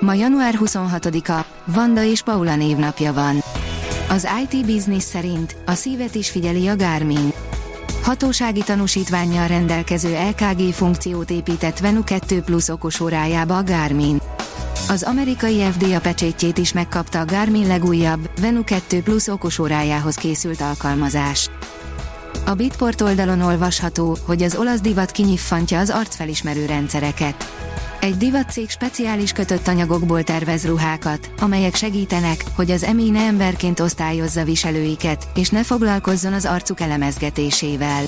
Ma 0.00 0.14
január 0.14 0.58
26-a, 0.60 1.44
Vanda 1.64 2.04
és 2.04 2.22
Paula 2.22 2.56
névnapja 2.56 3.12
van. 3.12 3.42
Az 4.08 4.28
IT 4.42 4.66
Business 4.66 5.02
szerint 5.02 5.56
a 5.66 5.72
szívet 5.72 6.14
is 6.14 6.30
figyeli 6.30 6.68
a 6.68 6.76
Garmin. 6.76 7.32
Hatósági 8.02 8.62
tanúsítványjal 8.62 9.46
rendelkező 9.46 10.16
LKG 10.30 10.72
funkciót 10.72 11.30
épített 11.30 11.78
Venu 11.78 12.04
2 12.04 12.42
Plus 12.42 12.68
okosórájába 12.68 13.56
a 13.56 13.62
Garmin. 13.62 14.20
Az 14.88 15.02
amerikai 15.02 15.62
FDA 15.72 16.00
pecsétjét 16.00 16.58
is 16.58 16.72
megkapta 16.72 17.20
a 17.20 17.24
Garmin 17.24 17.66
legújabb, 17.66 18.30
Venu 18.40 18.64
2 18.64 19.02
Plus 19.02 19.28
okosórájához 19.28 20.14
készült 20.14 20.60
alkalmazás. 20.60 21.50
A 22.46 22.54
Bitport 22.54 23.00
oldalon 23.00 23.40
olvasható, 23.40 24.16
hogy 24.26 24.42
az 24.42 24.56
olasz 24.56 24.80
divat 24.80 25.10
kinyiffantja 25.10 25.78
az 25.78 25.90
arcfelismerő 25.90 26.66
rendszereket. 26.66 27.50
Egy 28.00 28.16
divatcég 28.16 28.70
speciális 28.70 29.32
kötött 29.32 29.68
anyagokból 29.68 30.22
tervez 30.22 30.66
ruhákat, 30.66 31.30
amelyek 31.40 31.74
segítenek, 31.74 32.44
hogy 32.54 32.70
az 32.70 32.82
emi 32.82 33.10
ne 33.10 33.20
emberként 33.20 33.80
osztályozza 33.80 34.44
viselőiket, 34.44 35.28
és 35.34 35.48
ne 35.48 35.62
foglalkozzon 35.62 36.32
az 36.32 36.44
arcuk 36.44 36.80
elemezgetésével. 36.80 38.04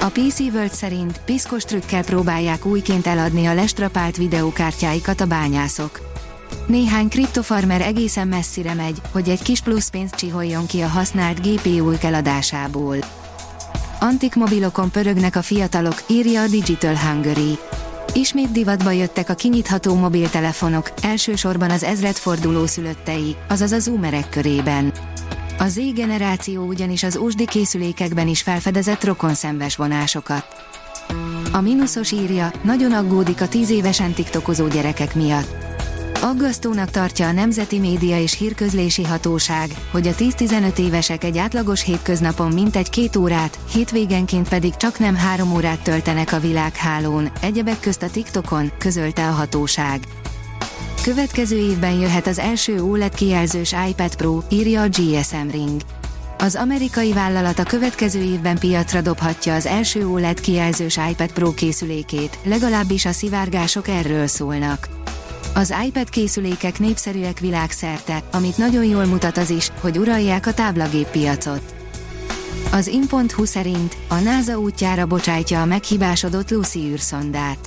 A 0.00 0.06
PC 0.06 0.38
World 0.38 0.72
szerint 0.72 1.20
piszkos 1.24 1.64
trükkel 1.64 2.04
próbálják 2.04 2.66
újként 2.66 3.06
eladni 3.06 3.46
a 3.46 3.54
lestrapált 3.54 4.16
videókártyáikat 4.16 5.20
a 5.20 5.26
bányászok. 5.26 6.00
Néhány 6.66 7.08
kriptofarmer 7.08 7.80
egészen 7.80 8.28
messzire 8.28 8.74
megy, 8.74 9.00
hogy 9.12 9.28
egy 9.28 9.42
kis 9.42 9.60
plusz 9.60 9.88
pénzt 9.88 10.14
csiholjon 10.14 10.66
ki 10.66 10.80
a 10.80 10.88
használt 10.88 11.46
GPU-k 11.46 12.02
eladásából. 12.02 12.96
Antik 14.00 14.34
mobilokon 14.34 14.90
pörögnek 14.90 15.36
a 15.36 15.42
fiatalok, 15.42 16.02
írja 16.06 16.42
a 16.42 16.46
Digital 16.46 16.96
Hungary. 16.96 17.58
Ismét 18.16 18.50
divatba 18.50 18.90
jöttek 18.90 19.28
a 19.28 19.34
kinyitható 19.34 19.94
mobiltelefonok, 19.94 20.92
elsősorban 21.02 21.70
az 21.70 21.82
ezredforduló 21.82 22.66
szülöttei, 22.66 23.36
azaz 23.48 23.72
a 23.72 23.78
zoomerek 23.78 24.28
körében. 24.28 24.92
A 25.58 25.68
Z 25.68 25.78
generáció 25.94 26.62
ugyanis 26.62 27.02
az 27.02 27.16
ósdi 27.16 27.46
készülékekben 27.46 28.28
is 28.28 28.42
felfedezett 28.42 29.04
rokonszenves 29.04 29.76
vonásokat. 29.76 30.46
A 31.52 31.60
mínuszos 31.60 32.12
írja, 32.12 32.52
nagyon 32.62 32.92
aggódik 32.92 33.40
a 33.40 33.48
tíz 33.48 33.70
évesen 33.70 34.12
tiktokozó 34.12 34.68
gyerekek 34.68 35.14
miatt. 35.14 35.63
Aggasztónak 36.24 36.90
tartja 36.90 37.26
a 37.26 37.32
Nemzeti 37.32 37.78
Média 37.78 38.20
és 38.20 38.38
Hírközlési 38.38 39.02
Hatóság, 39.02 39.70
hogy 39.90 40.06
a 40.06 40.14
10-15 40.14 40.78
évesek 40.78 41.24
egy 41.24 41.38
átlagos 41.38 41.82
hétköznapon 41.82 42.52
mintegy 42.52 42.90
két 42.90 43.16
órát, 43.16 43.58
hétvégenként 43.72 44.48
pedig 44.48 44.76
csak 44.76 44.98
nem 44.98 45.16
három 45.16 45.52
órát 45.52 45.82
töltenek 45.82 46.32
a 46.32 46.40
világhálón, 46.40 47.30
egyebek 47.40 47.80
közt 47.80 48.02
a 48.02 48.10
TikTokon, 48.10 48.72
közölte 48.78 49.28
a 49.28 49.30
hatóság. 49.30 50.00
Következő 51.02 51.56
évben 51.56 51.92
jöhet 51.92 52.26
az 52.26 52.38
első 52.38 52.82
OLED 52.82 53.14
kijelzős 53.14 53.74
iPad 53.88 54.16
Pro, 54.16 54.40
írja 54.48 54.82
a 54.82 54.88
GSM 54.88 55.48
Ring. 55.50 55.80
Az 56.38 56.54
amerikai 56.54 57.12
vállalat 57.12 57.58
a 57.58 57.62
következő 57.62 58.20
évben 58.20 58.58
piacra 58.58 59.00
dobhatja 59.00 59.54
az 59.54 59.66
első 59.66 60.06
OLED 60.06 60.40
kijelzős 60.40 60.98
iPad 61.10 61.32
Pro 61.32 61.54
készülékét, 61.54 62.38
legalábbis 62.44 63.04
a 63.04 63.12
szivárgások 63.12 63.88
erről 63.88 64.26
szólnak. 64.26 64.88
Az 65.54 65.74
iPad 65.86 66.08
készülékek 66.08 66.78
népszerűek 66.78 67.38
világszerte, 67.38 68.22
amit 68.32 68.56
nagyon 68.56 68.84
jól 68.84 69.04
mutat 69.04 69.36
az 69.36 69.50
is, 69.50 69.70
hogy 69.80 69.98
uralják 69.98 70.46
a 70.46 70.54
táblagép 70.54 71.06
piacot. 71.06 71.74
Az 72.72 72.86
in.hu 72.86 73.44
szerint 73.44 73.96
a 74.08 74.14
NASA 74.14 74.58
útjára 74.58 75.06
bocsájtja 75.06 75.60
a 75.60 75.64
meghibásodott 75.64 76.50
Lucy 76.50 76.78
űrszondát. 76.78 77.58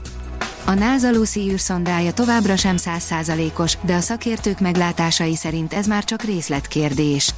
A 0.66 0.74
NASA 0.74 1.12
Lucy 1.12 1.50
űrszondája 1.52 2.14
továbbra 2.14 2.56
sem 2.56 2.78
százszázalékos, 2.78 3.78
de 3.82 3.96
a 3.96 4.00
szakértők 4.00 4.60
meglátásai 4.60 5.36
szerint 5.36 5.74
ez 5.74 5.88
már 5.88 6.04
csak 6.04 6.24
részletkérdés. 6.24 7.34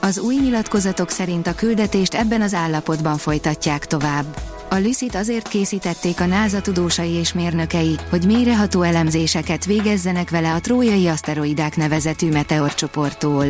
Az 0.00 0.18
új 0.18 0.34
nyilatkozatok 0.34 1.10
szerint 1.10 1.46
a 1.46 1.54
küldetést 1.54 2.14
ebben 2.14 2.40
az 2.40 2.54
állapotban 2.54 3.16
folytatják 3.16 3.86
tovább. 3.86 4.40
A 4.72 4.78
Lucid 4.78 5.14
azért 5.14 5.48
készítették 5.48 6.20
a 6.20 6.26
NASA 6.26 6.60
tudósai 6.60 7.10
és 7.10 7.32
mérnökei, 7.32 7.96
hogy 8.10 8.26
mélyreható 8.26 8.82
elemzéseket 8.82 9.64
végezzenek 9.64 10.30
vele 10.30 10.52
a 10.52 10.60
trójai 10.60 11.06
aszteroidák 11.06 11.76
nevezetű 11.76 12.30
meteorcsoporttól. 12.30 13.44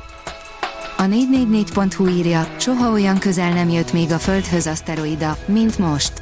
A 0.96 1.02
444.hu 1.02 2.08
írja, 2.08 2.54
soha 2.58 2.90
olyan 2.90 3.18
közel 3.18 3.52
nem 3.52 3.68
jött 3.68 3.92
még 3.92 4.12
a 4.12 4.18
Földhöz 4.18 4.66
aszteroida, 4.66 5.36
mint 5.44 5.78
most. 5.78 6.12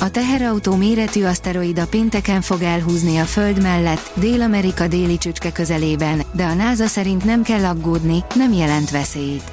A 0.00 0.10
teherautó 0.10 0.76
méretű 0.76 1.24
aszteroida 1.24 1.86
pénteken 1.86 2.40
fog 2.40 2.62
elhúzni 2.62 3.18
a 3.18 3.24
Föld 3.24 3.62
mellett, 3.62 4.10
Dél-Amerika 4.14 4.88
déli 4.88 5.18
csücske 5.18 5.52
közelében, 5.52 6.22
de 6.32 6.44
a 6.44 6.54
NASA 6.54 6.86
szerint 6.86 7.24
nem 7.24 7.42
kell 7.42 7.64
aggódni, 7.64 8.24
nem 8.34 8.52
jelent 8.52 8.90
veszélyt. 8.90 9.51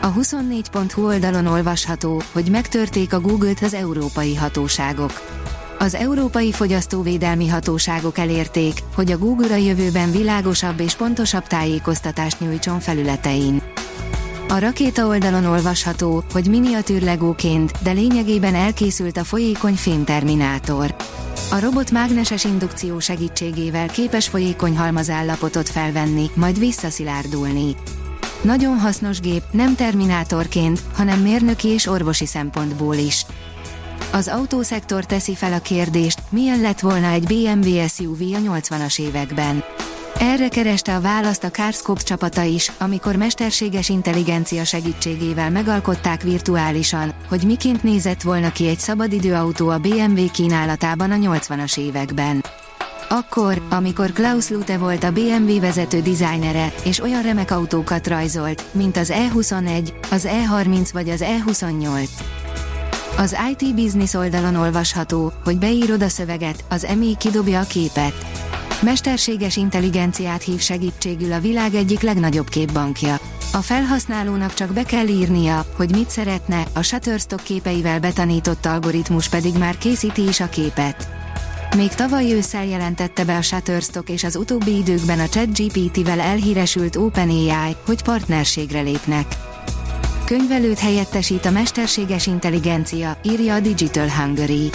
A 0.00 0.12
24.hu 0.12 1.06
oldalon 1.06 1.46
olvasható, 1.46 2.22
hogy 2.32 2.50
megtörték 2.50 3.12
a 3.12 3.20
Google-t 3.20 3.62
az 3.62 3.74
európai 3.74 4.34
hatóságok. 4.34 5.12
Az 5.78 5.94
európai 5.94 6.52
fogyasztóvédelmi 6.52 7.48
hatóságok 7.48 8.18
elérték, 8.18 8.82
hogy 8.94 9.12
a 9.12 9.18
Google 9.18 9.52
a 9.52 9.56
jövőben 9.56 10.10
világosabb 10.10 10.80
és 10.80 10.94
pontosabb 10.94 11.46
tájékoztatást 11.46 12.40
nyújtson 12.40 12.80
felületein. 12.80 13.62
A 14.48 14.58
rakéta 14.58 15.06
oldalon 15.06 15.44
olvasható, 15.44 16.24
hogy 16.32 16.46
miniatűr 16.48 17.02
legóként, 17.02 17.72
de 17.82 17.90
lényegében 17.90 18.54
elkészült 18.54 19.16
a 19.16 19.24
folyékony 19.24 19.74
fémterminátor. 19.74 20.94
A 21.50 21.60
robot 21.60 21.90
mágneses 21.90 22.44
indukció 22.44 22.98
segítségével 22.98 23.86
képes 23.88 24.28
folyékony 24.28 24.76
halmazállapotot 24.76 25.68
felvenni, 25.68 26.30
majd 26.34 26.58
visszaszilárdulni. 26.58 27.76
Nagyon 28.42 28.78
hasznos 28.78 29.20
gép, 29.20 29.42
nem 29.50 29.74
terminátorként, 29.74 30.80
hanem 30.94 31.20
mérnöki 31.20 31.68
és 31.68 31.86
orvosi 31.86 32.26
szempontból 32.26 32.94
is. 32.94 33.26
Az 34.12 34.28
autószektor 34.28 35.04
teszi 35.04 35.34
fel 35.34 35.52
a 35.52 35.58
kérdést, 35.58 36.22
milyen 36.30 36.60
lett 36.60 36.80
volna 36.80 37.08
egy 37.08 37.24
BMW 37.24 37.88
SUV 37.88 38.20
a 38.20 38.56
80-as 38.58 39.00
években. 39.00 39.64
Erre 40.18 40.48
kereste 40.48 40.94
a 40.94 41.00
választ 41.00 41.44
a 41.44 41.50
Carscope 41.50 42.02
csapata 42.02 42.42
is, 42.42 42.72
amikor 42.78 43.16
mesterséges 43.16 43.88
intelligencia 43.88 44.64
segítségével 44.64 45.50
megalkották 45.50 46.22
virtuálisan, 46.22 47.14
hogy 47.28 47.42
miként 47.42 47.82
nézett 47.82 48.22
volna 48.22 48.52
ki 48.52 48.68
egy 48.68 48.78
szabadidőautó 48.78 49.68
a 49.68 49.78
BMW 49.78 50.30
kínálatában 50.30 51.10
a 51.10 51.16
80-as 51.16 51.78
években. 51.78 52.44
Akkor, 53.08 53.62
amikor 53.68 54.12
Klaus 54.12 54.48
Lute 54.48 54.78
volt 54.78 55.04
a 55.04 55.12
BMW 55.12 55.60
vezető 55.60 56.00
dizájnere, 56.00 56.72
és 56.84 57.00
olyan 57.00 57.22
remek 57.22 57.50
autókat 57.50 58.06
rajzolt, 58.06 58.64
mint 58.72 58.96
az 58.96 59.12
E21, 59.14 59.92
az 60.10 60.28
E30 60.30 60.88
vagy 60.92 61.08
az 61.08 61.24
E28. 61.24 62.08
Az 63.16 63.36
IT 63.50 63.74
Business 63.74 64.14
oldalon 64.14 64.54
olvasható, 64.54 65.32
hogy 65.44 65.58
beírod 65.58 66.02
a 66.02 66.08
szöveget, 66.08 66.64
az 66.68 66.84
EMI 66.84 67.16
kidobja 67.18 67.60
a 67.60 67.66
képet. 67.66 68.26
Mesterséges 68.82 69.56
intelligenciát 69.56 70.42
hív 70.42 70.60
segítségül 70.60 71.32
a 71.32 71.40
világ 71.40 71.74
egyik 71.74 72.00
legnagyobb 72.00 72.48
képbankja. 72.48 73.18
A 73.52 73.58
felhasználónak 73.58 74.54
csak 74.54 74.72
be 74.72 74.82
kell 74.82 75.06
írnia, 75.06 75.64
hogy 75.76 75.90
mit 75.90 76.10
szeretne, 76.10 76.62
a 76.72 76.82
Shutterstock 76.82 77.42
képeivel 77.42 78.00
betanított 78.00 78.66
algoritmus 78.66 79.28
pedig 79.28 79.58
már 79.58 79.78
készíti 79.78 80.28
is 80.28 80.40
a 80.40 80.48
képet. 80.48 81.17
Még 81.76 81.94
tavaly 81.94 82.32
ősszel 82.32 82.64
jelentette 82.66 83.24
be 83.24 83.36
a 83.36 83.42
Shutterstock 83.42 84.08
és 84.08 84.24
az 84.24 84.36
utóbbi 84.36 84.76
időkben 84.76 85.20
a 85.20 85.28
ChatGPT-vel 85.28 86.20
elhíresült 86.20 86.96
OpenAI, 86.96 87.76
hogy 87.86 88.02
partnerségre 88.02 88.80
lépnek. 88.80 89.26
Könyvelőt 90.24 90.78
helyettesít 90.78 91.44
a 91.44 91.50
mesterséges 91.50 92.26
intelligencia, 92.26 93.18
írja 93.22 93.54
a 93.54 93.60
Digital 93.60 94.08
Hungary. 94.08 94.70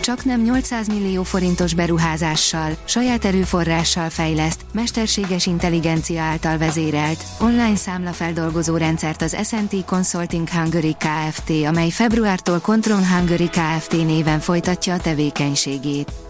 Csak 0.00 0.24
nem 0.24 0.42
800 0.42 0.88
millió 0.88 1.22
forintos 1.22 1.74
beruházással, 1.74 2.76
saját 2.84 3.24
erőforrással 3.24 4.10
fejleszt, 4.10 4.60
mesterséges 4.72 5.46
intelligencia 5.46 6.22
által 6.22 6.58
vezérelt, 6.58 7.24
online 7.40 7.76
számlafeldolgozó 7.76 8.76
rendszert 8.76 9.22
az 9.22 9.36
S&T 9.42 9.84
Consulting 9.84 10.48
Hungary 10.48 10.96
Kft., 10.98 11.50
amely 11.66 11.90
februártól 11.90 12.58
Contron 12.58 13.08
Hungary 13.08 13.48
Kft. 13.48 13.92
néven 13.92 14.40
folytatja 14.40 14.94
a 14.94 15.00
tevékenységét. 15.00 16.29